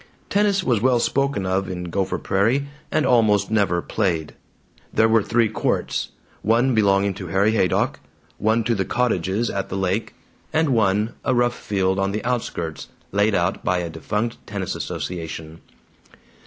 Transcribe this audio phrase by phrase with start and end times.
[0.31, 4.33] Tennis was well spoken of in Gopher Prairie and almost never played.
[4.91, 6.09] There were three courts:
[6.41, 7.99] one belonging to Harry Haydock,
[8.39, 10.15] one to the cottages at the lake,
[10.51, 15.61] and one, a rough field on the outskirts, laid out by a defunct tennis association.